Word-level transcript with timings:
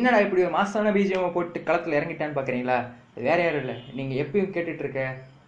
என்னடா 0.00 0.20
இப்படி 0.20 0.44
ஒரு 0.44 0.54
மாசான 0.54 0.92
பிஜிஎம் 0.92 1.32
போட்டு 1.32 1.62
களத்தில் 1.62 1.92
இறங்கிட்டான்னு 1.92 2.36
பார்க்குறீங்களா 2.36 2.76
அது 3.10 3.22
வேற 3.22 3.42
யாரும் 3.42 3.60
இல்லை. 3.60 3.82
நீங்கள் 3.94 4.26
எப்பயும் 4.26 4.52
கேட்டுட்ருக்க 4.52 5.00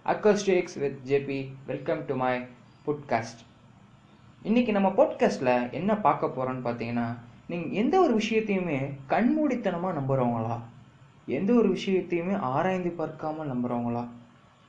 acoustics 0.06 0.78
with 0.78 0.98
JB 1.06 1.48
welcome 1.66 2.04
to 2.06 2.14
my 2.14 2.40
podcast 2.86 3.40
இன்னைக்கு 4.42 4.72
நம்ம 4.72 4.88
பாட்காஸ்ட்டில் 4.88 5.70
என்ன 5.70 5.96
பார்க்க 5.96 6.26
போகிறோன்னு 6.26 6.64
பார்த்தீங்கன்னா 6.64 7.16
நீங்கள் 7.46 7.70
எந்த 7.70 8.00
ஒரு 8.00 8.18
விஷயத்தையுமே 8.18 8.90
கண்மூடித்தனமாக 9.08 10.00
நம்புகிறவங்களா 10.00 10.60
எந்த 11.26 11.52
ஒரு 11.52 11.72
விஷயத்தையுமே 11.72 12.38
ஆராய்ந்து 12.40 12.94
பார்க்காம 12.98 13.44
நம்புகிறவங்களா 13.44 14.04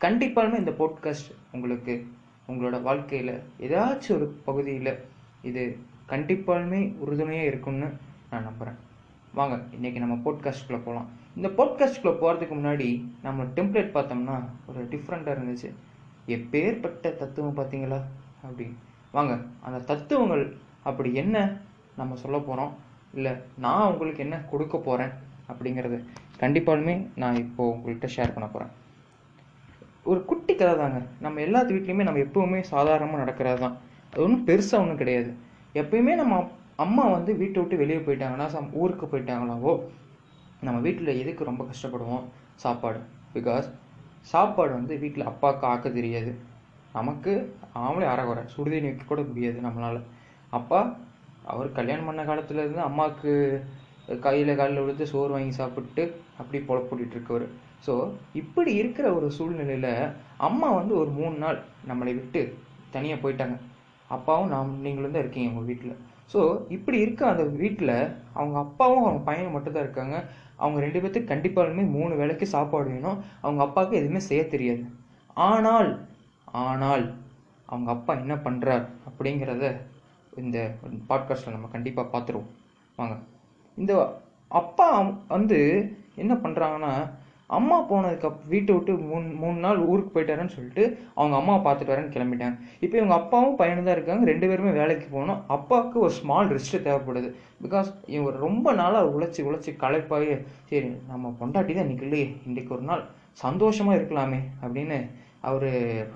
கண்டிப்பாலுமே 0.02 0.56
இந்த 0.56 0.72
பாட்காஸ்ட் 0.72 1.32
உங்களுக்கு 1.52 2.06
உங்களோட 2.48 2.82
வாழ்க்கையில் 2.82 3.44
ஏதாச்சும் 3.60 4.16
ஒரு 4.16 4.28
பகுதியில் 4.46 5.00
இது 5.42 5.78
கண்டிப்பாலுமே 6.10 6.96
உறுதுணையாக 7.00 7.48
இருக்கும்னு 7.48 7.90
நான் 8.30 8.44
நம்புகிறேன் 8.44 8.92
வாங்க 9.34 9.60
இன்னைக்கு 9.72 10.00
நம்ம 10.00 10.16
பாட்காஸ்ட்குள்ளே 10.16 10.70
போகலாம் 10.70 11.10
இந்த 11.36 11.48
பாட்காஸ்ட்குள்ளே 11.48 12.06
போகிறதுக்கு 12.06 12.56
முன்னாடி 12.56 13.06
நம்ம 13.24 13.44
டெம்ப்ளேட் 13.44 13.94
பார்த்தோம்னா 13.94 14.42
ஒரு 14.68 14.86
டிஃப்ரெண்ட்டாக 14.86 15.36
இருந்துச்சு. 15.36 15.74
எப்பேற்பட்ட 16.28 17.16
தத்துவம் 17.16 17.58
பார்த்தீங்களா? 17.58 18.02
அப்படி. 18.44 18.76
வாங்க 19.12 19.40
அந்த 19.62 19.80
தத்துவங்கள் 19.80 20.58
அப்படி 20.84 21.14
என்ன 21.14 21.58
நம்ம 21.98 22.16
சொல்ல 22.16 22.40
போகிறோம் 22.40 22.76
இல்லை 23.14 23.32
நான் 23.58 23.92
உங்களுக்கு 23.92 24.22
என்ன 24.22 24.38
கொடுக்க 24.52 24.78
போகிறேன் 24.78 25.12
அப்படிங்கிறது 25.48 26.04
கண்டிப்பாலுமே 26.40 27.08
நான் 27.16 27.36
இப்போது 27.36 27.78
உங்கள்கிட்ட 27.78 28.10
ஷேர் 28.16 28.34
பண்ண 28.34 28.50
போகிறேன் 28.50 28.72
ஒரு 30.04 30.26
குட்டி 30.26 30.56
கதை 30.56 30.76
தாங்க. 30.76 31.02
நம்ம 31.22 31.42
எல்லாத்து 31.42 31.76
வீட்லேயுமே 31.76 32.04
நம்ம 32.04 32.20
எப்போவுமே 32.20 32.62
சாதாரணமாக 32.62 33.18
நடக்கிறது 33.18 33.60
தான் 33.60 33.78
அது 34.14 34.24
ஒன்றும் 34.24 34.48
பெருசாக 34.48 34.82
ஒன்றும் 34.82 34.98
கிடையாது. 34.98 35.34
எப்பயுமே 35.74 36.16
நம்ம 36.16 36.52
அம்மா 36.80 37.04
வந்து 37.08 37.36
வீட்டை 37.36 37.62
விட்டு 37.62 37.78
வெளியே 37.78 37.98
போயிட்டாங்கன்னா 37.98 38.48
சம் 38.48 38.74
ஊருக்கு 38.74 39.06
போயிட்டாங்களாவோ 39.06 39.74
நம்ம 40.62 40.80
வீட்டில் 40.80 41.20
எதுக்கு 41.22 41.44
ரொம்ப 41.44 41.64
கஷ்டப்படுவோம்? 41.64 42.24
சாப்பாடு. 42.56 43.00
பிகாஸ் 43.36 43.68
சாப்பாடு 44.22 44.74
வந்து 44.74 45.00
வீட்டில் 45.00 45.26
அப்பாவுக்கு 45.26 45.66
ஆக்க 45.68 45.90
தெரியாது. 45.90 46.32
நமக்கு 46.94 47.32
ஆமளே 47.74 48.08
அறகுறை 48.08 48.44
சுடுதண்ணி 48.56 48.90
வைக்க 48.90 49.06
கூட 49.06 49.22
முடியாது 49.22 49.60
நம்மளால். 49.62 50.02
அப்பா 50.50 50.80
அவர் 51.44 51.72
கல்யாணம் 51.72 52.06
பண்ண 52.06 52.22
காலத்துல 52.24 52.64
இருந்து 52.64 52.82
அம்மாவுக்கு 52.82 53.32
கையில் 54.20 54.56
காலில் 54.56 54.82
விழுந்து 54.82 55.06
சோறு 55.08 55.32
வாங்கி 55.32 55.52
சாப்பிட்டு 55.52 56.04
அப்படி 56.38 56.60
பொழப்பிட்டு 56.68 57.16
இருக்கவர். 57.18 57.46
ஸோ 57.88 57.94
இப்படி 58.34 58.76
இருக்கிற 58.76 59.14
ஒரு 59.14 59.32
சூழ்நிலையில் 59.32 59.92
அம்மா 60.38 60.72
வந்து 60.72 60.96
ஒரு 60.96 61.10
மூணு 61.10 61.36
நாள் 61.38 61.64
நம்மளை 61.88 62.14
விட்டு 62.16 62.58
தனியாக 62.92 63.22
போயிட்டாங்க. 63.24 63.58
அப்பாவும் 64.10 64.48
நாம் 64.48 64.82
நீங்களும் 64.82 65.12
தான் 65.12 65.22
இருக்கீங்க 65.22 65.50
உங்கள் 65.50 65.64
வீட்டில். 65.64 65.96
ஸோ 66.32 66.42
இப்படி 66.70 66.98
இருக்க 67.00 67.28
அந்த 67.28 67.44
வீட்டில் 67.44 67.96
அவங்க 68.34 68.58
அப்பாவும் 68.58 69.04
அவங்க 69.04 69.22
பையனும் 69.24 69.52
மட்டும்தான் 69.52 69.84
இருக்காங்க. 69.84 70.18
அவங்க 70.56 70.80
ரெண்டு 70.80 71.00
பேர்த்துக்கு 71.00 71.32
கண்டிப்பாலுமே 71.34 71.84
மூணு 71.90 72.14
வேளைக்கு 72.16 72.46
சாப்பாடு 72.46 72.90
வேணும். 72.90 73.20
அவங்க 73.42 73.62
அப்பாவுக்கு 73.64 73.98
எதுவுமே 73.98 74.20
செய்ய 74.20 74.48
தெரியாது. 74.48 74.84
ஆனால் 75.48 75.92
ஆனால் 76.46 77.06
அவங்க 77.66 77.90
அப்பா 77.92 78.14
என்ன 78.14 78.36
பண்ணுறார் 78.36 78.86
அப்படிங்கிறத 79.10 79.66
இந்த 80.36 80.58
பாட்காஸ்ட்டில் 81.10 81.56
நம்ம 81.56 81.68
கண்டிப்பாக 81.68 82.12
பார்த்துருவோம். 82.14 82.52
வாங்க. 82.96 83.16
இந்த 83.78 83.94
அப்பா 84.48 84.88
வந்து 85.28 85.60
என்ன 86.16 86.34
பண்ணுறாங்கன்னா 86.34 86.94
அம்மா 87.58 87.78
போனதுக்கு 87.90 88.30
வீட்டை 88.52 88.72
விட்டு 88.76 88.94
மூணு 89.10 89.28
மூணு 89.42 89.58
நாள் 89.66 89.80
ஊருக்கு 89.92 90.12
போயிட்டாருன்னு 90.16 90.54
சொல்லிட்டு 90.56 90.84
அவங்க 91.20 91.36
அம்மா 91.40 91.56
பார்த்துட்டு 91.66 91.94
வரேன்னு 91.94 92.14
கிளம்பிட்டாங்க. 92.16 92.56
இப்போ 92.84 92.96
இவங்க 93.00 93.16
அப்பாவும் 93.22 93.58
பையனும் 93.62 93.88
தான் 93.88 93.98
இருக்காங்க. 93.98 94.24
ரெண்டு 94.32 94.46
பேருமே 94.52 94.72
வேலைக்கு 94.82 95.08
போகணும். 95.16 95.42
அப்பாவுக்கு 95.56 95.98
ஒரு 96.06 96.14
ஸ்மால் 96.20 96.52
ரெஸ்ட் 96.56 96.78
தேவைப்படுது. 96.88 97.30
பிகாஸ் 97.66 97.90
இவங்க 98.16 98.32
ரொம்ப 98.46 98.74
நாளாக 98.82 99.12
உழைச்சி 99.16 99.42
உழைச்சி 99.48 99.74
களைப்பாகி 99.84 100.30
சரி 100.70 100.88
நம்ம 101.12 101.34
பொண்டாட்டி 101.42 101.74
தான் 101.74 101.86
இன்னைக்கு 101.88 102.08
இல்லையே. 102.10 102.28
இன்றைக்கு 102.50 102.74
ஒரு 102.78 102.86
நாள் 102.92 103.04
சந்தோஷமாக 103.46 103.98
இருக்கலாமே 104.00 104.40
அப்படின்னு 104.64 105.00
அவர் 105.50 105.70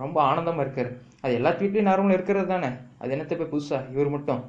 ரொம்ப 0.04 0.18
ஆனந்தமாக 0.30 0.66
இருக்கார். 0.66 0.92
அது 1.24 1.34
எல்லாத்து 1.40 1.64
வீட்லேயும் 1.64 1.90
நார்மலாக 1.90 2.18
இருக்கிறது 2.18 2.48
தானே. 2.54 2.70
அது 3.02 3.14
என்னத்தை 3.16 3.36
போய் 3.40 3.54
புதுசாக 3.54 3.92
இவர் 3.96 4.14
மட்டும். 4.16 4.42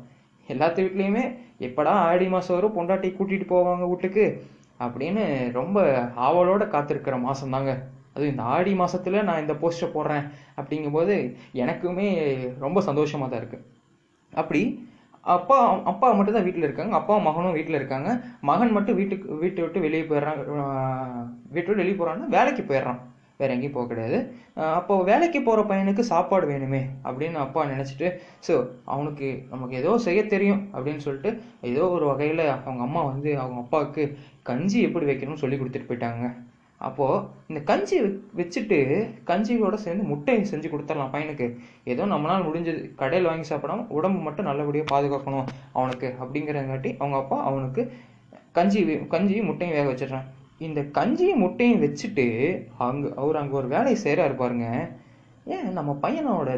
எல்லாத்து 0.49 0.85
வீட்லேயுமே 0.85 1.25
எப்படா 1.67 1.93
ஆடி 2.11 2.27
மாதம் 2.35 2.57
வரும்? 2.57 2.77
பொண்டாட்டி 2.77 3.09
கூட்டிகிட்டு 3.17 3.47
போவாங்க 3.55 3.87
வீட்டுக்கு. 3.93 4.25
அப்படின்னு 4.85 5.25
ரொம்ப 5.59 5.79
ஆவலோட 6.27 6.65
காத்திருக்கிற 6.75 7.17
மாதம் 7.27 7.55
தாங்க 7.57 7.73
அதுவும் 8.15 8.33
இந்த 8.33 8.45
ஆடி 8.55 8.73
மாதத்தில் 8.83 9.27
நான் 9.29 9.43
இந்த 9.45 9.55
போஸ்டை 9.63 9.89
போடுறேன் 9.95 10.25
அப்படிங்கும்போது 10.61 11.15
எனக்குமே 11.63 12.09
ரொம்ப 12.67 12.79
சந்தோஷமாக 12.89 13.29
தான் 13.31 13.43
இருக்குது 13.43 13.67
அப்படி 14.33 14.63
அப்பா 15.35 15.57
அப்பா 15.91 16.09
மட்டும் 16.17 16.37
தான் 16.37 16.47
வீட்டில் 16.47 16.67
இருக்காங்க. 16.67 16.93
அப்பாவும் 16.99 17.27
மகனும் 17.29 17.57
வீட்டில் 17.57 17.79
இருக்காங்க. 17.79 18.11
மகன் 18.51 18.75
மட்டும் 18.77 18.99
வீட்டுக்கு 19.01 19.37
வீட்டை 19.43 19.61
விட்டு 19.65 19.85
வெளியே 19.87 20.05
போயிடுறான் 20.11 20.39
வீட்டை 21.55 21.69
விட்டு 21.69 21.83
வெளியே 21.83 21.97
போகிறான்னா 21.99 22.29
வேலைக்கு 22.37 22.63
போயிடுறான். 22.71 23.01
வேற 23.41 23.49
எங்கேயும் 23.55 23.77
போக 23.77 23.87
கிடையாது. 23.91 24.19
அப்போது 24.57 24.77
அப்போ 24.79 24.95
வேலைக்கு 25.11 25.41
போகிற 25.47 25.63
பையனுக்கு 25.71 26.03
சாப்பாடு 26.13 26.47
வேணுமே 26.51 26.83
அப்படின்னு 27.09 27.39
அப்பா 27.45 27.63
நினச்சிட்டு 27.73 28.09
ஸோ 28.47 28.55
அவனுக்கு 28.93 29.29
நமக்கு 29.53 29.75
ஏதோ 29.81 29.93
செய்ய 30.07 30.21
தெரியும் 30.35 30.63
அப்படின்னு 30.75 31.05
சொல்லிட்டு 31.07 31.31
ஏதோ 31.71 31.85
ஒரு 31.97 32.07
வகையில் 32.11 32.45
அவங்க 32.67 32.83
அம்மா 32.89 33.03
வந்து 33.13 33.31
அவங்க 33.43 33.59
அப்பாவுக்கு 33.65 34.05
கஞ்சி 34.51 34.79
எப்படி 34.89 35.09
வைக்கணும்னு 35.11 35.43
சொல்லி 35.43 35.59
கொடுத்துட்டு 35.59 35.91
போயிட்டாங்க. 35.91 36.27
அப்போது 36.81 37.23
இந்த 37.51 37.61
கஞ்சி 37.69 37.97
வச்சுட்டு 38.41 38.79
கஞ்சியோட 39.31 39.77
சேர்ந்து 39.85 40.05
முட்டையை 40.11 40.43
செஞ்சு 40.51 40.69
கொடுத்துடலாம் 40.73 41.15
பையனுக்கு. 41.15 41.47
ஏதோ 41.93 42.03
நம்மளால் 42.13 42.47
முடிஞ்சது 42.49 42.83
கடையில் 43.01 43.31
வாங்கி 43.31 43.47
சாப்பிடாம 43.51 43.87
உடம்பு 43.99 44.21
மட்டும் 44.27 44.49
நல்லபடியாக 44.51 44.91
பாதுகாக்கணும் 44.93 45.49
அவனுக்கு 45.79 46.09
அப்படிங்கிறங்காட்டி 46.23 46.93
அவங்க 47.01 47.19
அப்பா 47.23 47.39
அவனுக்கு 47.51 47.85
கஞ்சி 48.59 48.83
கஞ்சியும் 49.15 49.49
முட்டையும் 49.51 49.77
வேக 49.79 49.89
வச்சிடுறான். 49.93 50.29
இந்த 50.67 50.81
கஞ்சியும் 50.97 51.43
முட்டையும் 51.43 51.83
வச்சுட்டு 51.85 52.25
அங்கே 52.87 53.09
அவர் 53.21 53.41
அங்கே 53.41 53.55
ஒரு 53.61 53.69
வேலையை 53.75 53.97
செய்கிறாரு 54.05 54.35
பாருங்க. 54.41 54.67
ஏன் 55.55 55.69
நம்ம 55.79 55.91
பையனோட 56.05 56.51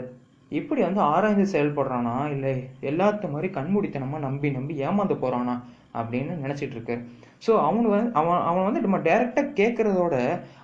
இப்படி 0.51 0.81
வந்து 0.87 1.01
ஆராய்ந்து 1.13 1.45
செயல்படுறானா? 1.55 2.15
இல்லை 2.35 2.53
எல்லாத்த 2.91 3.31
மாதிரி 3.33 3.49
கண்மூடித்தனமாக 3.59 4.25
நம்பி 4.27 4.49
நம்பி 4.51 4.75
ஏமாந்து 4.87 5.17
போகிறானா 5.25 5.55
அப்படின்னு 6.01 6.33
நினச்சிட்டு 6.45 6.77
இருக்காரு. 6.77 7.03
ஸோ 7.47 7.53
அவனு 7.67 7.89
வந்து 7.95 8.11
அவன் 8.21 8.45
அவன் 8.51 8.67
வந்து 8.69 8.83
நம்ம 8.85 8.99
டைரெக்டாக 9.09 9.55
கேட்குறதோட 9.61 10.15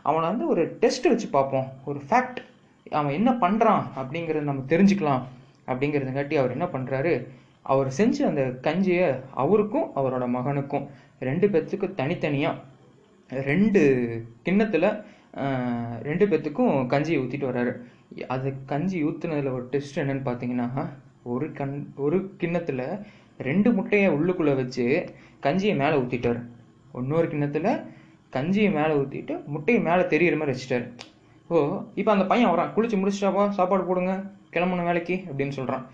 அவனை 0.08 0.24
வந்து 0.30 0.46
ஒரு 0.52 0.62
டெஸ்ட் 0.82 1.10
வச்சு 1.12 1.28
பார்ப்போம். 1.36 1.68
ஒரு 1.90 2.00
ஃபேக்ட் 2.08 2.40
அவன் 3.00 3.16
என்ன 3.18 3.30
பண்ணுறான் 3.44 3.82
அப்படிங்கிறத 4.00 4.46
நம்ம 4.50 4.64
தெரிஞ்சுக்கலாம். 4.72 5.22
அப்படிங்கிறதுங்காட்டி 5.70 6.36
அவர் 6.40 6.54
என்ன 6.56 6.66
பண்ணுறாரு 6.74 7.12
அவர் 7.72 7.88
செஞ்ச 7.98 8.16
அந்த 8.30 8.42
கஞ்சியை 8.66 9.06
அவருக்கும் 9.42 9.86
அவரோட 9.98 10.24
மகனுக்கும் 10.36 10.84
ரெண்டு 11.28 11.46
பேர்த்துக்கும் 11.52 11.96
தனித்தனியாக 12.00 12.60
ரெண்டு 13.30 13.80
கிண்ணத்தில் 14.46 14.88
ரெண்டு 16.08 16.24
பேர்த்துக்கும் 16.30 16.74
கஞ்சியை 16.92 17.18
ஊற்றிட்டு 17.22 17.48
வர்றாரு. 17.50 17.72
அது 18.34 18.48
கஞ்சி 18.72 18.98
ஊற்றுனதில் 19.08 19.54
ஒரு 19.56 19.64
டெஸ்ட் 19.72 20.00
என்னன்னு 20.02 20.26
பார்த்தீங்கன்னா 20.28 20.68
ஒரு 21.32 21.46
கண் 21.58 21.76
ஒரு 22.04 22.18
கிண்ணத்தில் 22.40 22.84
ரெண்டு 23.48 23.68
முட்டையை 23.76 24.08
உள்ளுக்குள்ளே 24.16 24.54
வச்சு 24.60 24.84
கஞ்சியை 25.46 25.74
மேலே 25.82 25.96
ஊற்றிட்டார் 26.02 26.40
இன்னொரு 27.00 27.26
கிண்ணத்தில் 27.32 27.70
கஞ்சியை 28.36 28.70
மேலே 28.78 28.94
ஊற்றிட்டு 29.00 29.34
முட்டையை 29.54 29.80
மேலே 29.88 30.04
தெரியிற 30.12 30.36
மாதிரி 30.38 30.54
வச்சுட்டாரு. 30.54 30.86
ஓ 31.50 31.56
இப்போ 32.00 32.10
அந்த 32.14 32.24
பையன் 32.30 32.52
வரான் 32.52 32.72
குளிச்சு 32.76 32.96
முடிச்சிட்டாப்பா 33.00 33.44
சாப்பாடு 33.58 33.84
போடுங்க 33.88 34.14
கிளம்பணும் 34.54 34.88
வேலைக்கு 34.90 35.16
அப்படின்னு 35.28 35.56
சொல்கிறான் 35.58 35.84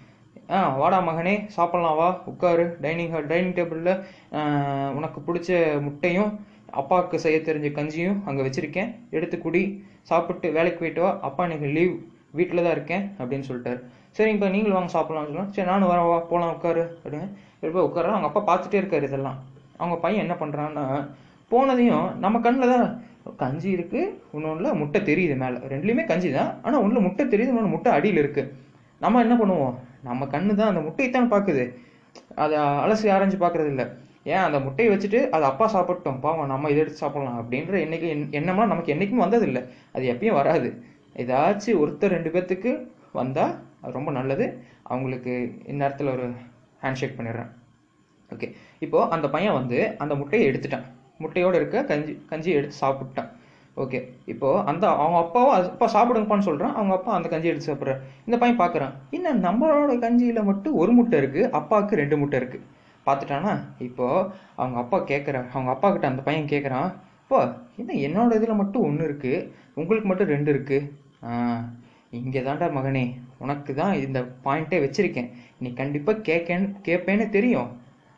ஆ 0.55 0.59
வாடா 0.81 0.99
மகனே 1.09 1.35
சாப்பிட்லாம் 1.57 1.99
வா 2.01 2.09
உட்காரு. 2.31 2.65
டைனிங் 2.85 3.13
டைனிங் 3.33 3.57
டேபிளில் 3.59 3.93
உனக்கு 4.99 5.19
பிடிச்ச 5.27 5.51
முட்டையும் 5.87 6.33
அப்பாவுக்கு 6.81 7.17
செய்ய 7.25 7.39
தெரிஞ்ச 7.49 7.69
கஞ்சியும் 7.79 8.19
அங்கே 8.29 8.43
வச்சுருக்கேன். 8.47 8.91
எடுத்து 9.17 9.37
குடி 9.45 9.63
சாப்பிட்டு 10.11 10.49
வேலைக்கு 10.57 10.81
போயிட்டு 10.83 11.03
வா. 11.05 11.11
அப்பா 11.29 11.43
நீங்கள் 11.53 11.75
லீவ் 11.77 11.95
வீட்டில் 12.39 12.65
தான் 12.65 12.75
இருக்கேன் 12.77 13.05
அப்படின்னு 13.21 13.47
சொல்லிட்டாரு. 13.49 13.81
சரிங்கப்பா 14.17 14.49
நீங்களும் 14.55 14.79
வாங்க 14.79 14.93
சாப்பிட்லாம்னு 14.97 15.31
சொல்லலாம் 15.31 15.53
சரி 15.57 15.69
நானும் 15.71 15.91
வரேன் 15.93 16.09
வா 16.11 16.19
போகலாம் 16.31 16.53
உட்காரு 16.57 16.85
அப்படின்னு. 17.03 17.29
இப்போ 17.61 17.73
போய் 17.77 17.87
உட்கார. 17.89 18.13
அவங்க 18.17 18.29
அப்பா 18.31 18.43
பார்த்துட்டே 18.51 18.81
இருக்காரு 18.83 19.07
இதெல்லாம். 19.11 19.39
அவங்க 19.81 19.97
பையன் 20.05 20.25
என்ன 20.27 20.35
பண்ணுறான்னா 20.43 20.85
போனதையும் 21.53 22.07
நம்ம 22.25 22.37
கண்ணில் 22.47 22.73
தான் 22.75 22.87
கஞ்சி 23.41 23.69
இருக்குது 23.77 24.11
இன்னொன்றில் 24.37 24.79
முட்டை 24.81 25.01
தெரியுது 25.09 25.35
மேலே. 25.43 25.59
ரெண்டுலேயுமே 25.73 26.05
கஞ்சி 26.11 26.31
தான். 26.39 26.51
ஆனால் 26.65 26.83
ஒன்றில் 26.85 27.05
முட்டை 27.07 27.25
தெரியுது 27.33 27.53
இன்னொன்று 27.53 27.75
முட்டை 27.75 27.91
அடியில் 27.99 28.21
இருக்குது 28.23 28.51
நம்ம 29.05 29.21
என்ன 29.25 29.35
பண்ணுவோம்? 29.41 29.75
நம்ம 30.09 30.27
கண்ணு 30.35 30.53
தான் 30.61 30.71
அந்த 30.73 30.83
முட்டையை 30.87 31.11
தான் 31.11 31.33
பார்க்குது. 31.35 31.65
அதை 32.43 32.57
அலசி 32.85 33.07
ஆராய்ஞ்சு 33.15 33.39
பார்க்குறது 33.43 33.71
இல்லை. 33.73 33.87
ஏன் 34.25 34.37
அந்த 34.37 34.61
முட்டையை 34.61 34.97
வச்சுட்டு 34.97 35.29
அது 35.29 35.45
அப்பா 35.45 35.75
சாப்பிட்டோம் 35.75 36.21
பாவம் 36.21 36.47
நம்ம 36.47 36.69
இதை 36.69 36.81
எடுத்து 36.81 36.99
சாப்பிடலாம் 36.99 37.51
அப்படின்ற 37.51 37.81
என்னைக்கு 37.81 38.27
எண்ணம்லாம் 38.31 38.67
நமக்கு 38.67 38.95
என்றைக்கும் 38.95 39.21
வந்ததில்லை. 39.21 39.69
அது 39.93 40.13
எப்பயும் 40.13 40.33
வராது. 40.33 40.83
ஏதாச்சும் 41.17 41.79
ஒருத்தர் 41.79 42.07
ரெண்டு 42.07 42.31
பேர்த்துக்கு 42.31 42.87
வந்தால் 43.13 43.59
அது 43.81 43.93
ரொம்ப 43.93 44.11
நல்லது. 44.11 44.63
அவங்களுக்கு 44.83 45.59
இந்நேரத்தில் 45.67 46.13
ஒரு 46.13 46.33
ஹேண்ட் 46.83 46.93
ஷேக் 46.93 47.19
பண்ணிடுறேன். 47.19 47.47
ஓகே 48.35 48.53
இப்போது 48.79 49.11
அந்த 49.11 49.31
பையன் 49.31 49.53
வந்து 49.53 49.95
அந்த 49.99 50.15
முட்டையை 50.15 50.51
எடுத்துட்டான். 50.51 50.83
முட்டையோட 51.21 51.55
இருக்க 51.55 51.85
கஞ்சி 51.85 52.13
கஞ்சியை 52.31 52.55
எடுத்து 52.55 52.87
சாப்பிட்டான். 52.87 53.29
ஓகே 53.77 54.09
இப்போது 54.25 54.67
அந்த 54.67 54.89
அவங்க 54.89 55.19
அப்பாவும் 55.19 55.55
அது- 55.55 55.79
அப்பா 55.79 55.87
சாப்பிடுங்கப்பான்னு 55.87 56.39
சொல்கிறான் 56.39 56.75
அவங்க 56.75 56.95
அப்பா 56.95 57.15
அந்த 57.15 57.29
கஞ்சி 57.29 57.49
எடுத்து 57.49 57.73
சாப்பிட்றாரு. 57.73 57.99
இந்த 58.25 58.39
பையன் 58.39 58.61
பார்க்குறான் 58.61 58.93
என்ன 59.11 59.35
நம்மளோட 59.35 59.99
கஞ்சியில் 59.99 60.43
மட்டும் 60.43 60.75
ஒரு 60.75 60.93
முட்டை 60.93 61.21
இருக்குது 61.21 61.51
அப்பாவுக்கு 61.51 61.97
ரெண்டு 61.97 62.19
முட்டை 62.19 62.41
இருக்குது 62.41 62.61
பார்த்துட்டானா? 63.07 63.53
இப்போது 63.87 64.27
அவங்க 64.61 64.77
அப்பா 64.85 64.99
கேட்குற 65.11 65.37
அவங்க 65.55 65.71
அப்பா 65.75 65.89
கிட்ட 65.95 66.07
அந்த 66.13 66.23
பையன் 66.29 66.53
கேட்குறான் 66.55 66.91
இப்போ 67.23 67.39
என்ன 67.81 67.95
என்னோட 68.07 68.39
இதில் 68.39 68.61
மட்டும் 68.61 68.87
ஒன்று 68.89 69.07
இருக்குது 69.09 69.47
உங்களுக்கு 69.81 70.09
மட்டும் 70.11 70.33
ரெண்டு 70.35 70.51
இருக்குது 70.55 70.89
ஆ 71.27 71.31
இங்கே 72.21 72.41
தான்டா 72.47 72.67
மகனே. 72.79 73.05
உனக்கு 73.45 73.73
தான் 73.81 73.93
இந்த 74.07 74.19
பாயிண்ட்டே 74.47 74.79
வச்சுருக்கேன். 74.85 75.31
நீ 75.63 75.69
கண்டிப்பாக 75.81 76.25
கேட்கேன்னு 76.29 76.69
கேட்பேன்னு 76.89 77.27
தெரியும். 77.37 77.71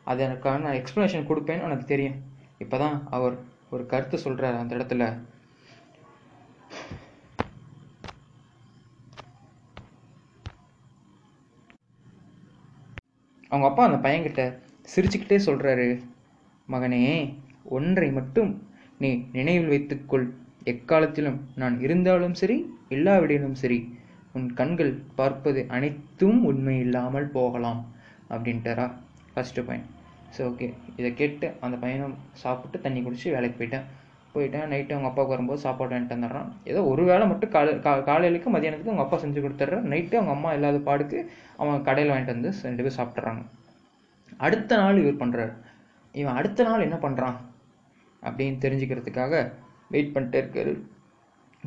அது 0.09 0.19
எனக்கான 0.25 0.63
நான் 0.65 0.79
எக்ஸ்ப்ளனேஷன் 0.79 1.29
கொடுப்பேன்னு 1.29 1.67
உனக்கு 1.67 1.85
தெரியும். 1.93 2.17
இப்போ 2.63 2.77
தான் 2.83 2.97
அவர் 3.17 3.35
ஒரு 3.73 3.83
கருத்து 3.93 4.17
சொல்கிறார் 4.25 4.59
அந்த 4.61 4.73
இடத்துல. 4.77 5.05
அவங்க 13.51 13.67
அப்பா 13.69 13.83
அந்த 13.87 13.99
பையன்கிட்ட 14.05 14.43
சிரிச்சுக்கிட்டே 14.93 15.39
சொல்கிறாரு 15.47 15.87
மகனே 16.67 17.01
ஒன்றை 17.77 18.09
மட்டும் 18.17 18.51
நீ 19.01 19.09
நினைவில் 19.37 19.71
வைத்துக்கொள். 19.73 20.25
எக்காலத்திலும் 20.71 21.39
நான் 21.61 21.75
இருந்தாலும் 21.85 22.35
சரி 22.41 22.57
இல்லாவிடினும் 22.95 23.57
சரி 23.61 23.79
உன் 24.37 24.47
கண்கள் 24.59 24.93
பார்ப்பது 25.19 25.61
அனைத்தும் 25.75 26.39
உண்மை 26.49 26.75
இல்லாமல் 26.85 27.27
போகலாம் 27.35 27.81
அப்படின்ட்டாரா? 28.33 28.85
ஃபஸ்ட்டு 29.33 29.65
பையன் 29.67 29.85
ஸோ 30.35 30.41
ஓகே 30.49 30.67
இதை 30.99 31.09
கேட்டு 31.19 31.47
அந்த 31.65 31.75
பையனும் 31.83 32.15
சாப்பிட்டு 32.43 32.77
தண்ணி 32.85 33.01
குடித்து 33.03 33.35
வேலைக்கு 33.35 33.57
போயிட்டேன். 33.59 33.85
போயிட்டேன். 34.35 34.65
நைட்டு 34.71 34.95
அவங்க 34.95 35.09
அப்பாவுக்கு 35.09 35.35
வரும்போது 35.35 35.63
சாப்பாடு 35.65 35.93
வாங்கிட்டு 35.93 36.15
வந்துடுறான். 36.15 36.49
ஏதோ 36.71 36.79
ஒரு 36.91 37.03
வேளை 37.09 37.25
மட்டும் 37.31 37.53
காலை 37.55 37.73
கா 37.85 37.91
காலையிலுக்கு 38.09 38.49
மதியானத்துக்கு 38.55 38.93
அவங்க 38.93 39.05
அப்பா 39.05 39.19
செஞ்சு 39.21 39.43
கொடுத்துட்றான் 39.45 39.87
நைட்டு 39.93 40.19
அவங்க 40.19 40.33
அம்மா 40.37 40.49
இல்லாத 40.57 40.81
பாடுக்கு 40.89 41.19
அவன் 41.61 41.85
கடையில் 41.89 42.11
வாங்கிட்டு 42.13 42.35
வந்து 42.35 42.51
ரெண்டு 42.67 42.83
பேர் 42.85 42.97
சாப்பிட்றாங்க 42.99 43.43
அடுத்த 44.37 44.75
நாள் 44.75 45.01
இவர் 45.03 45.21
பண்ணுறாரு 45.21 45.53
இவன் 46.11 46.35
அடுத்த 46.35 46.63
நாள் 46.63 46.81
என்ன 46.81 46.95
பண்ணுறான் 46.95 47.37
அப்படின்னு 48.23 48.57
தெரிஞ்சுக்கிறதுக்காக 48.65 49.51
வெயிட் 49.89 50.17
பண்ணிட்டே 50.17 50.39
இருக்காரு. 50.43 50.81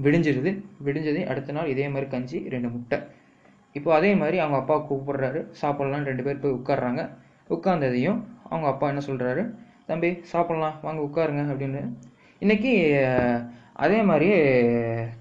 விடிஞ்சிருது. 0.02 0.50
விடிஞ்சது 0.84 1.26
அடுத்த 1.26 1.52
நாள் 1.52 1.66
இதே 1.66 1.88
மாதிரி 1.88 2.10
கஞ்சி 2.10 2.48
ரெண்டு 2.48 2.68
முட்டை. 2.68 2.98
இப்போ 3.72 3.94
அதே 3.94 4.14
மாதிரி 4.14 4.38
அவங்க 4.38 4.58
அப்பா 4.58 4.76
கூப்பிடுறாரு. 4.90 5.40
சாப்பிட்லாம் 5.60 6.02
ரெண்டு 6.02 6.22
பேர் 6.22 6.38
போய் 6.38 6.52
உட்காடுறாங்க 6.52 7.10
உட்கார்ந்ததையும் 7.50 8.20
அவங்க 8.44 8.68
அப்பா 8.68 8.88
என்ன 8.88 9.02
சொல்கிறாரு 9.06 9.54
தம்பி 9.86 10.10
சாப்பிட்லாம். 10.32 10.74
வாங்க 10.82 11.00
உட்காருங்க. 11.08 11.42
அப்படின்னு. 11.52 11.94
இன்னைக்கு 12.38 12.72
அதே 13.72 14.02
மாதிரி 14.02 14.30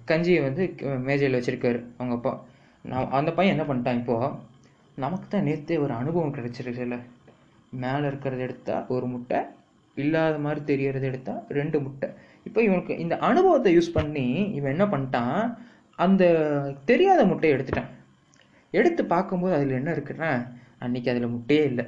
கஞ்சியை 0.07 0.41
வந்து 0.41 0.75
மேஜையில் 0.99 1.39
வச்சிருக்காரு 1.39 1.83
அவங்க 1.97 2.15
அப்பா. 2.15 2.45
நான் 2.83 3.09
அந்த 3.09 3.31
பையன் 3.31 3.59
என்ன 3.59 3.73
பண்ணிட்டான் 3.73 3.95
இப்போது 3.95 4.35
நமக்கு 4.95 5.27
தான் 5.27 5.43
நேற்றே 5.43 5.79
ஒரு 5.79 5.93
அனுபவம் 5.93 6.33
கிடச்சிருக்குல்ல. 6.33 6.99
மேலே 7.83 8.03
இருக்கிறத 8.11 8.41
எடுத்தால் 8.47 8.87
ஒரு 8.95 9.05
முட்டை 9.13 9.39
இல்லாத 9.97 10.35
மாதிரி 10.45 10.61
தெரியறத 10.71 11.05
எடுத்தால் 11.11 11.43
ரெண்டு 11.59 11.77
முட்டை. 11.85 12.07
இப்போ 12.47 12.59
இவனுக்கு 12.67 12.93
இந்த 13.03 13.15
அனுபவத்தை 13.29 13.71
யூஸ் 13.77 13.95
பண்ணி 13.97 14.25
இவன் 14.57 14.73
என்ன 14.75 14.85
பண்ணிட்டான்? 14.93 15.39
அந்த 15.99 16.23
தெரியாத 16.89 17.21
முட்டையை 17.31 17.53
எடுத்துட்டான். 17.57 17.91
எடுத்து 18.73 19.01
பார்க்கும்போது 19.13 19.55
அதில் 19.57 19.79
என்ன 19.79 19.89
இருக்குன்னா 19.95 20.31
அன்னைக்கு 20.85 21.11
அதில் 21.13 21.33
முட்டையே 21.35 21.63
இல்லை. 21.71 21.85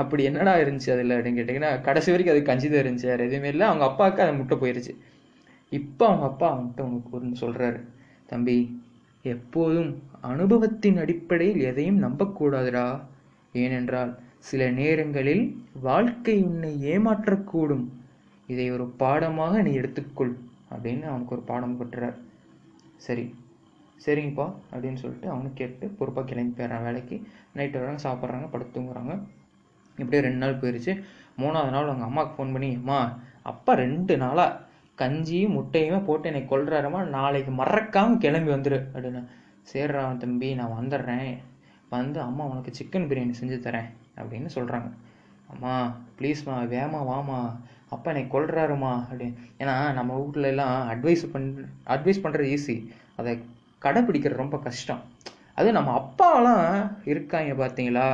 அப்படி 0.00 0.22
என்னடா 0.28 0.52
இருந்துச்சு 0.62 0.90
அதில் 0.94 1.14
அப்படின்னு 1.14 1.38
கேட்டிங்கன்னா 1.38 1.72
கடைசி 1.86 2.10
வரைக்கும் 2.12 2.34
அது 2.34 2.42
கஞ்சி 2.50 2.66
தான் 2.68 2.82
இருந்துச்சு 2.82 3.10
வேறு 3.12 3.26
எதுவுமே 3.28 3.48
இல்லை. 3.54 3.64
அவங்க 3.70 3.84
அப்பாவுக்கு 3.90 4.22
அது 4.24 4.34
முட்டை 4.40 4.56
போயிருச்சு. 4.62 4.92
இப்போ 5.72 6.04
அவங்க 6.08 6.24
அப்பா 6.30 6.46
அவன்கிட்ட 6.52 6.82
உனக்கு 6.88 7.16
ஒன்று 7.18 7.42
சொல்கிறாரு 7.44 7.80
தம்பி 8.30 8.56
எப்போதும் 9.34 9.90
அனுபவத்தின் 10.32 11.00
அடிப்படையில் 11.02 11.60
எதையும் 11.70 12.00
நம்பக்கூடாதுடா. 12.04 12.86
ஏனென்றால் 13.52 14.12
சில 14.48 14.62
நேரங்களில் 14.70 15.44
வாழ்க்கை 15.80 16.36
உன்னை 16.42 16.70
ஏமாற்றக்கூடும். 16.92 17.84
இதை 18.46 18.66
ஒரு 18.70 18.86
பாடமாக 19.02 19.62
நீ 19.62 19.72
எடுத்துக்கொள் 19.80 20.32
அப்படின்னு 20.72 21.04
அவனுக்கு 21.10 21.34
ஒரு 21.36 21.44
பாடம் 21.50 21.78
கட்டுறார் 21.80 22.16
சரி 23.06 23.24
சரிங்கப்பா 24.04 24.46
அப்படின்னு 24.72 25.00
சொல்லிட்டு 25.02 25.28
அவனும் 25.32 25.58
கேட்டு 25.60 25.86
பொறுப்பாக 25.98 26.26
கிளம்பி 26.28 26.54
போயிடுறான் 26.58 26.86
வேலைக்கு. 26.86 27.16
நைட்டு 27.56 27.80
வராங்க 27.80 28.02
சாப்பிட்றாங்க 28.08 28.48
படுத்து 28.50 28.74
தூங்குறாங்க. 28.76 29.14
இப்படியே 29.98 30.22
ரெண்டு 30.22 30.42
நாள் 30.44 30.60
போயிடுச்சு 30.62 30.92
மூணாவது 31.42 31.74
நாள் 31.74 31.88
அவங்க 31.90 32.04
அம்மாவுக்கு 32.04 32.36
ஃபோன் 32.36 32.54
பண்ணி 32.54 32.70
அம்மா 32.74 32.98
அப்பா 33.42 33.72
ரெண்டு 33.74 34.16
நாளாக 34.16 34.58
கஞ்சியும் 34.98 35.54
முட்டையுமே 35.58 36.04
போட்டு 36.04 36.28
என்னை 36.30 36.42
கொல்றாருமா? 36.42 37.00
நாளைக்கு 37.16 37.52
மறக்காமல் 37.60 38.22
கிளம்பி 38.24 38.52
வந்துடு 38.52 38.78
அப்படின்னு. 38.94 39.22
சேர்றான் 39.72 40.16
தம்பி 40.16 40.54
நான் 40.54 40.78
வந்துடுறேன். 40.80 41.32
வந்து 41.94 42.20
அம்மா 42.28 42.44
உனக்கு 42.52 42.72
சிக்கன் 42.78 43.08
பிரியாணி 43.10 43.34
செஞ்சு 43.40 43.58
தரேன் 43.66 43.88
அப்படின்னு 44.20 44.50
சொல்கிறாங்க 44.56 44.90
அம்மா 45.52 45.74
ப்ளீஸ்மா 46.18 46.56
வேமா 46.74 47.00
வாமா 47.10 47.38
அப்பா 47.94 48.10
என்னை 48.12 48.22
கொள்றாருமா 48.34 48.92
அப்படின்னு 49.08 49.38
ஏன்னா 49.62 49.74
நம்ம 49.98 50.12
வீட்ல 50.20 50.52
எல்லாம் 50.52 50.76
அட்வைஸ் 50.92 51.24
பண் 51.32 51.48
அட்வைஸ் 51.94 52.22
பண்ணுறது 52.24 52.52
ஈஸி 52.56 52.76
அதை 53.18 53.32
கடைப்பிடிக்கிறது 53.82 54.42
ரொம்ப 54.42 54.56
கஷ்டம். 54.66 55.02
அது 55.58 55.68
நம்ம 55.76 55.90
அப்பாலாம் 56.00 56.66
இருக்காங்க 57.12 57.52
பார்த்தீங்களா 57.62 58.06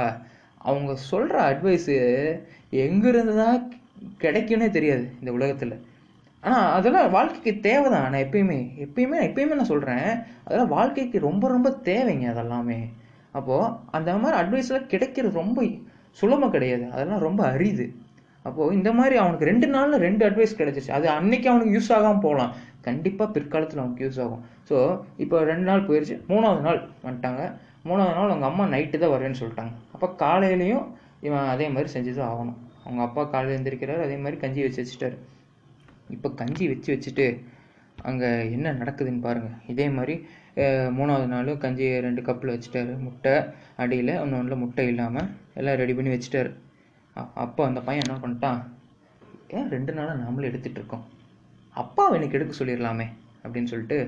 அவங்க 0.69 0.93
சொல்கிற 1.11 1.37
அட்வைஸு 1.51 1.97
எங்கேருந்து 2.85 3.35
தான் 3.43 3.59
கிடைக்கும்னே 4.25 4.69
தெரியாது 4.77 5.05
இந்த 5.21 5.31
உலகத்தில். 5.39 5.77
ஆனால் 6.43 6.67
அதெல்லாம் 6.77 7.15
வாழ்க்கைக்கு 7.17 7.53
தேவை 7.69 7.87
தான் 7.95 8.05
நான் 8.07 8.25
எப்பயுமே 8.27 8.59
எப்பயுமே 8.85 9.19
எப்பயுமே 9.29 9.59
நான் 9.61 9.73
சொல்கிறேன் 9.73 10.09
அதெல்லாம் 10.45 10.75
வாழ்க்கைக்கு 10.77 11.21
ரொம்ப 11.29 11.45
ரொம்ப 11.55 11.71
தேவைங்க 11.91 12.27
அதெல்லாமே. 12.35 12.81
அப்போது 13.37 13.73
அந்த 13.97 14.11
மாதிரி 14.23 14.37
அட்வைஸ்லாம் 14.43 14.91
கிடைக்கிறது 14.93 15.41
ரொம்ப 15.43 15.65
சுலபம் 16.21 16.55
கிடையாது. 16.57 16.85
அதெல்லாம் 16.95 17.25
ரொம்ப 17.29 17.41
அரிது. 17.55 17.87
அப்போது 18.49 18.75
இந்த 18.79 18.91
மாதிரி 18.99 19.15
அவனுக்கு 19.23 19.49
ரெண்டு 19.51 19.67
நாளில் 19.75 20.03
ரெண்டு 20.07 20.23
அட்வைஸ் 20.29 20.59
கிடைச்சிச்சு 20.61 20.93
அது 20.99 21.07
அன்னைக்கு 21.17 21.49
அவனுக்கு 21.53 21.75
யூஸ் 21.77 21.91
ஆகாமல் 21.97 22.25
போகலாம். 22.27 22.53
கண்டிப்பாக 22.87 23.29
பிற்காலத்தில் 23.37 23.83
அவனுக்கு 23.83 24.05
யூஸ் 24.07 24.21
ஆகும். 24.25 24.43
ஸோ 24.69 24.77
இப்போ 25.25 25.37
ரெண்டு 25.51 25.67
நாள் 25.71 25.87
போயிடுச்சு 25.89 26.17
மூணாவது 26.31 26.63
நாள் 26.69 26.81
வந்துட்டாங்க. 27.07 27.43
மூணாவது 27.89 28.17
நாள் 28.19 28.33
அவங்க 28.33 28.47
அம்மா 28.51 28.65
நைட்டு 28.75 29.03
தான் 29.03 29.15
வரேன்னு 29.15 29.41
சொல்லிட்டாங்க. 29.41 29.75
அப்போ 29.95 30.07
காலையிலையும் 30.23 30.87
இவன் 31.27 31.53
அதே 31.55 31.67
மாதிரி 31.75 31.91
செஞ்சு 31.97 32.13
தான் 32.19 32.31
ஆகணும். 32.33 32.59
அவங்க 32.85 33.03
அப்பா 33.07 33.23
காலையில் 33.35 33.55
எழுந்திருக்கிறாரு 33.57 34.03
அதே 34.07 34.17
மாதிரி 34.25 34.37
கஞ்சி 34.45 34.63
வச்சு 34.67 34.81
வச்சுட்டாரு. 34.83 35.17
இப்போ 36.17 36.29
கஞ்சி 36.41 36.67
வச்சு 36.73 36.91
வச்சுட்டு 36.95 37.27
அங்கே 38.09 38.29
என்ன 38.57 38.73
நடக்குதுன்னு 38.81 39.25
பாருங்கள் 39.27 39.61
இதே 39.73 39.87
மாதிரி 39.97 40.17
மூணாவது 40.99 41.27
நாள் 41.33 41.51
கஞ்சி 41.65 41.87
ரெண்டு 42.07 42.23
கப்பில் 42.29 42.55
வச்சுட்டாரு. 42.55 42.93
முட்டை 43.07 43.35
அடியில் 43.83 44.13
ஒன்று 44.23 44.39
ஒன்றில் 44.39 44.63
முட்டை 44.63 44.87
இல்லாமல் 44.93 45.29
எல்லாம் 45.61 45.79
ரெடி 45.83 45.95
பண்ணி 45.99 46.13
வச்சுட்டாரு. 46.15 46.51
அப்போ 47.45 47.63
அந்த 47.69 47.81
பையன் 47.87 48.05
என்ன 48.07 48.19
பண்ணிட்டான்? 48.25 48.61
ஏன் 49.59 49.71
ரெண்டு 49.75 49.93
நாளாக 49.99 50.21
நாமளும் 50.25 50.51
எடுத்துகிட்ருக்கோம் 50.51 51.05
அப்பா 51.81 51.99
அப்பாவை 51.99 52.19
எனக்கு 52.19 52.37
எடுக்க 52.37 52.53
சொல்லிடலாமே 52.59 53.05
அப்படின்னு 53.45 53.71
சொல்லிட்டு 53.71 53.99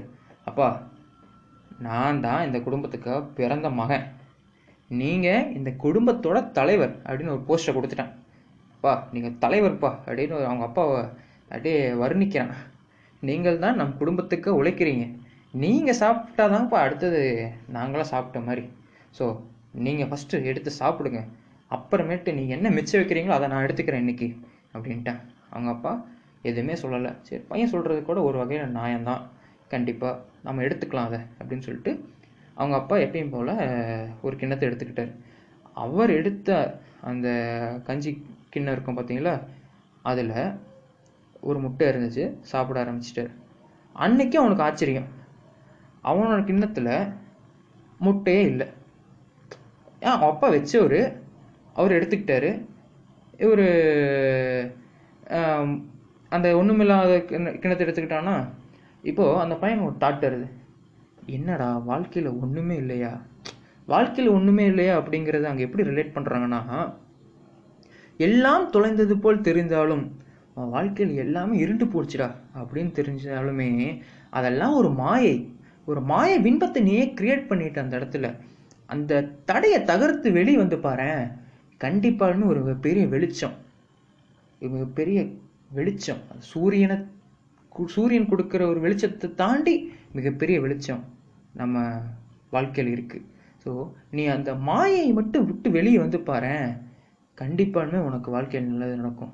அப்பா 0.49 0.67
நான் 1.87 2.21
தான் 2.27 2.45
இந்த 2.47 2.59
குடும்பத்துக்கு 2.67 3.13
பிறந்த 3.39 3.69
மகன். 3.81 4.05
நீங்கள் 5.01 5.49
இந்த 5.59 5.71
குடும்பத்தோட 5.85 6.39
தலைவர் 6.59 6.95
அப்படின்னு 7.07 7.35
ஒரு 7.35 7.43
போஸ்டரை 7.49 7.73
கொடுத்துட்டேன். 7.77 8.13
அப்பா 8.75 8.93
நீங்கள் 9.15 9.37
தலைவர்ப்பா 9.45 9.91
அப்படின்னு 10.07 10.37
ஒரு 10.39 10.47
அவங்க 10.51 10.65
அப்பாவை 10.69 10.99
அப்படியே 11.53 11.79
வர்ணிக்கிறான். 12.03 12.53
நீங்கள் 13.29 13.63
தான் 13.65 13.79
நம் 13.81 13.99
குடும்பத்துக்கு 14.01 14.51
உழைக்கிறீங்க. 14.61 15.05
நீங்கள் 15.63 15.99
சாப்பிட்டாதான்ப்பா 16.03 16.79
அடுத்தது 16.87 17.21
நாங்களாம் 17.77 18.13
சாப்பிட்ட 18.13 18.41
மாதிரி. 18.49 18.65
ஸோ 19.19 19.25
நீங்கள் 19.87 20.09
ஃபஸ்ட்டு 20.11 20.43
எடுத்து 20.51 20.71
சாப்பிடுங்க. 20.83 21.21
அப்புறமேட்டு 21.77 22.31
நீங்கள் 22.39 22.57
என்ன 22.59 22.71
மிச்சம் 22.77 23.01
வைக்கிறீங்களோ 23.01 23.37
அதை 23.39 23.49
நான் 23.53 23.65
எடுத்துக்கிறேன் 23.67 24.03
இன்னைக்கு 24.05 24.29
அப்படின்ட்டேன். 24.75 25.21
அவங்க 25.53 25.71
அப்பா 25.77 25.93
எதுவுமே 26.51 26.75
சொல்லலை. 26.83 27.11
சரி 27.27 27.43
பையன் 27.51 27.73
சொல்கிறது 27.75 28.01
கூட 28.09 28.19
ஒரு 28.29 28.37
வகையில் 28.43 28.75
நியாயம்தான். 28.79 29.23
கண்டிப்பாக 29.73 30.15
நம்ம 30.47 30.63
எடுத்துக்கலாம் 30.67 31.09
அதை 31.11 31.21
அப்படின்னு 31.39 31.67
சொல்லிட்டு 31.67 31.93
அவங்க 32.61 32.75
அப்பா 32.81 32.97
எப்பயும் 33.07 33.35
போல் 33.35 33.53
ஒரு 34.27 34.35
கிண்ணத்தை 34.41 34.65
எடுத்துக்கிட்டார். 34.69 35.13
அவர் 35.85 36.11
எடுத்த 36.21 36.49
அந்த 37.11 37.29
கஞ்சி 37.89 38.11
கிண்ணம் 38.55 38.75
இருக்கும் 38.75 38.99
பார்த்தீங்களா 38.99 39.35
அதில் 40.11 40.35
ஒரு 41.49 41.59
முட்டை 41.65 41.87
இருந்துச்சு 41.91 42.25
சாப்பிட 42.51 42.79
ஆரம்பிச்சிட்டாரு. 42.85 43.33
அன்னைக்கு 43.97 44.37
அவனுக்கு 44.41 44.67
ஆச்சரியம். 44.67 45.09
அவனோட 46.11 46.41
கிண்ணத்தில் 46.49 46.93
முட்டையே 48.07 48.43
இல்லை. 48.53 48.67
ஏன் 50.09 50.23
அப்பா 50.29 50.47
வச்சவர் 50.55 51.01
அவர் 51.79 51.97
எடுத்துக்கிட்டாரு. 51.99 52.51
இவர் 53.45 53.67
அந்த 56.37 56.47
ஒன்றுமில்லாத 56.61 57.13
கிண்ண 57.31 57.53
கிண்ணத்தை 57.61 57.85
எடுத்துக்கிட்டான்னா 57.87 58.37
இப்போது 59.11 59.41
அந்த 59.43 59.55
பையன் 59.63 59.85
ஒரு 59.87 59.97
தாட் 60.03 60.25
வருது. 60.27 60.49
என்னடா 61.37 61.69
வாழ்க்கையில் 61.91 62.37
ஒன்றுமே 62.43 62.77
இல்லையா? 62.83 63.13
வாழ்க்கையில் 63.93 64.35
ஒன்றுமே 64.37 64.65
இல்லையா 64.73 64.95
அப்படிங்கிறத 65.01 65.51
அங்கே 65.51 65.67
எப்படி 65.67 65.87
ரிலேட் 65.91 66.17
பண்ணுறாங்கன்னா 66.17 66.61
எல்லாம் 68.27 68.65
தொலைந்தது 68.75 69.15
போல் 69.25 69.47
தெரிந்தாலும் 69.49 70.05
அவன் 70.55 70.73
வாழ்க்கையில் 70.77 71.21
எல்லாமே 71.25 71.55
இருண்டு 71.65 71.87
போச்சுடா 71.93 72.29
அப்படின்னு 72.61 72.93
தெரிஞ்சாலுமே 72.99 73.71
அதெல்லாம் 74.39 74.75
ஒரு 74.81 74.91
மாயை. 75.03 75.37
ஒரு 75.91 76.01
மாய 76.11 76.33
பின்பத்தை 76.47 76.81
நீயே 76.89 77.05
கிரியேட் 77.19 77.49
பண்ணிட்ட 77.51 77.79
அந்த 77.85 77.95
இடத்துல. 78.01 78.27
அந்த 78.89 79.23
தடையை 79.51 79.79
தகர்த்து 79.91 80.29
வெளியே 80.39 80.59
வந்து 80.63 80.79
பாரு. 80.87 81.11
கண்டிப்பான்னு 81.81 82.51
ஒரு 82.53 82.63
பெரிய 82.87 83.05
வெளிச்சம். 83.15 83.57
மிகப்பெரிய 84.63 85.19
வெளிச்சம். 85.79 86.23
சூரியனை 86.51 86.99
சூரியன் 87.95 88.31
கொடுக்குற 88.31 88.63
ஒரு 88.71 88.81
வெளிச்சத்தை 88.85 89.29
தாண்டி 89.43 89.75
மிகப்பெரிய 90.17 90.57
வெளிச்சம் 90.65 91.03
நம்ம 91.61 91.85
வாழ்க்கையில் 92.55 92.91
இருக்குது 92.95 93.27
ஸோ 93.65 93.71
நீ 94.17 94.23
அந்த 94.35 94.51
மாயை 94.69 95.05
மட்டும் 95.19 95.47
விட்டு 95.49 95.69
வெளியே 95.77 95.99
வந்து 96.05 96.19
பாரேன் 96.31 96.67
கண்டிப்பாலுமே 97.39 98.01
உனக்கு 98.09 98.29
வாழ்க்கையில் 98.35 98.71
நல்லது 98.71 98.95
நடக்கும். 99.01 99.33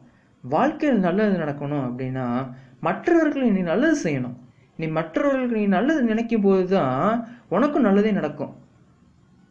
வாழ்க்கையில் 0.49 0.99
நல்லது 0.99 1.39
நடக்கணும் 1.39 1.91
அப்படின்னா 1.91 2.55
மற்றவர்களுக்கு 2.81 3.53
நீ 3.53 3.61
நல்லது 3.61 4.11
செய்யணும். 4.11 4.37
நீ 4.77 4.87
மற்றவர்களுக்கு 4.87 5.57
நீ 5.57 5.67
நல்லது 5.67 6.03
நினைக்கும் 6.03 6.41
போது 6.41 6.67
தான் 6.69 7.29
உனக்கும் 7.49 7.83
நல்லதே 7.83 8.13
நடக்கும். 8.13 8.57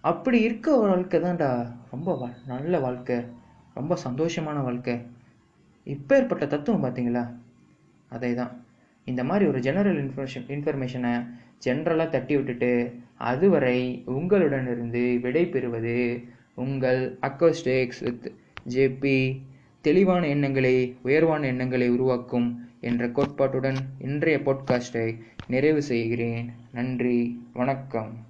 அப்படி 0.01 0.39
இருக்க 0.39 0.77
ஒரு 0.79 0.89
வாழ்க்கை 0.89 1.21
தான்டா. 1.21 1.71
ரொம்ப 1.91 2.25
வா- 2.25 2.47
நல்ல 2.47 2.79
வாழ்க்கை. 2.79 3.25
ரொம்ப 3.73 3.97
சந்தோஷமான 4.03 4.63
வாழ்க்கை. 4.63 5.05
இப்பேற்பட்ட 5.85 6.47
தத்துவம் 6.47 6.83
பார்த்தீங்களா 6.83 7.35
அதே 8.09 8.33
தான் 8.33 8.63
இந்த 9.05 9.23
மாதிரி 9.23 9.45
ஒரு 9.45 9.59
ஜெனரல் 9.59 10.07
இன்ஃபர்மேஷன் 10.07 10.47
இன்ஃபர்மேஷனை 10.47 11.27
ஜென்ரலாக 11.65 12.09
தட்டி 12.09 12.35
விட்டுட்டு 12.35 12.99
அதுவரை 13.17 14.01
உங்களுடன் 14.05 14.65
இருந்து 14.65 15.19
விடை 15.21 15.47
பெறுவது 15.47 16.23
உங்கள் 16.55 17.17
அக்கோஸ்டேக்ஸ் 17.21 18.03
வித் 18.03 18.35
ஜேபி 18.69 19.41
தெளிவான 19.85 20.27
எண்ணங்களே 20.27 20.93
உயர்வான 21.01 21.47
எண்ணங்களை 21.47 21.89
உருவாக்கும் 21.89 22.69
என்ற 22.81 23.07
கோட்பாட்டுடன் 23.07 23.75
இன்றைய 23.99 24.39
பாட்காஸ்டை 24.39 25.21
நிறைவு 25.47 25.81
செய்கிறேன். 25.81 26.51
நன்றி 26.71 27.47
வணக்கம். 27.53 28.25